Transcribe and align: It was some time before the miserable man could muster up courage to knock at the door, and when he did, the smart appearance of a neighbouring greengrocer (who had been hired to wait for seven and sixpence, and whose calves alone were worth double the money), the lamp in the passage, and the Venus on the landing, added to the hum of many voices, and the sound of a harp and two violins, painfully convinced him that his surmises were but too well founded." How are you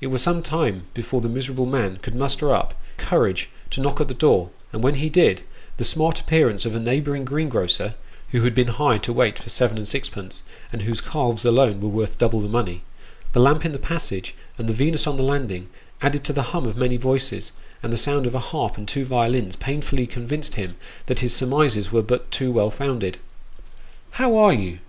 It 0.00 0.08
was 0.08 0.20
some 0.20 0.42
time 0.42 0.86
before 0.94 1.20
the 1.20 1.28
miserable 1.28 1.64
man 1.64 1.98
could 2.02 2.16
muster 2.16 2.52
up 2.52 2.74
courage 2.96 3.50
to 3.70 3.80
knock 3.80 4.00
at 4.00 4.08
the 4.08 4.14
door, 4.14 4.50
and 4.72 4.82
when 4.82 4.96
he 4.96 5.08
did, 5.08 5.42
the 5.76 5.84
smart 5.84 6.18
appearance 6.20 6.64
of 6.66 6.74
a 6.74 6.80
neighbouring 6.80 7.24
greengrocer 7.24 7.94
(who 8.30 8.42
had 8.42 8.52
been 8.52 8.66
hired 8.66 9.04
to 9.04 9.12
wait 9.12 9.38
for 9.38 9.48
seven 9.48 9.78
and 9.78 9.86
sixpence, 9.86 10.42
and 10.72 10.82
whose 10.82 11.00
calves 11.00 11.44
alone 11.44 11.80
were 11.80 11.88
worth 11.88 12.18
double 12.18 12.40
the 12.40 12.48
money), 12.48 12.82
the 13.32 13.38
lamp 13.38 13.64
in 13.64 13.70
the 13.70 13.78
passage, 13.78 14.34
and 14.58 14.68
the 14.68 14.72
Venus 14.74 15.06
on 15.06 15.16
the 15.16 15.22
landing, 15.22 15.68
added 16.02 16.24
to 16.24 16.32
the 16.32 16.50
hum 16.50 16.66
of 16.66 16.76
many 16.76 16.96
voices, 16.96 17.52
and 17.80 17.92
the 17.92 17.96
sound 17.96 18.26
of 18.26 18.34
a 18.34 18.40
harp 18.40 18.76
and 18.76 18.88
two 18.88 19.04
violins, 19.04 19.54
painfully 19.54 20.04
convinced 20.08 20.56
him 20.56 20.74
that 21.06 21.20
his 21.20 21.32
surmises 21.32 21.92
were 21.92 22.02
but 22.02 22.28
too 22.32 22.50
well 22.50 22.72
founded." 22.72 23.18
How 24.18 24.34
are 24.36 24.52
you 24.52 24.78